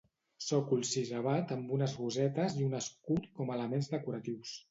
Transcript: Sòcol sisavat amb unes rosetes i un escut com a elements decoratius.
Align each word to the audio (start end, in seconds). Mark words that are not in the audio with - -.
Sòcol 0.43 0.79
sisavat 0.91 1.53
amb 1.57 1.75
unes 1.75 1.93
rosetes 1.99 2.57
i 2.61 2.65
un 2.69 2.75
escut 2.79 3.31
com 3.41 3.51
a 3.53 3.61
elements 3.61 3.93
decoratius. 3.95 4.59